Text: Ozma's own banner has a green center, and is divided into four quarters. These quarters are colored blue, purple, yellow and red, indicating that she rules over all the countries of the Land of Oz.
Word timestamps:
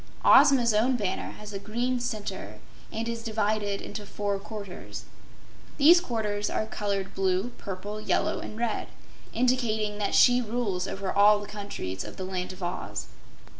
Ozma's 0.25 0.73
own 0.73 0.95
banner 0.95 1.33
has 1.33 1.53
a 1.53 1.59
green 1.59 1.99
center, 1.99 2.57
and 2.91 3.07
is 3.07 3.21
divided 3.21 3.81
into 3.83 4.03
four 4.03 4.39
quarters. 4.39 5.05
These 5.77 6.01
quarters 6.01 6.49
are 6.49 6.65
colored 6.65 7.13
blue, 7.13 7.49
purple, 7.59 8.01
yellow 8.01 8.39
and 8.39 8.57
red, 8.57 8.87
indicating 9.31 9.99
that 9.99 10.15
she 10.15 10.41
rules 10.41 10.87
over 10.87 11.11
all 11.13 11.37
the 11.39 11.45
countries 11.45 12.03
of 12.03 12.17
the 12.17 12.25
Land 12.25 12.51
of 12.51 12.63
Oz. 12.63 13.09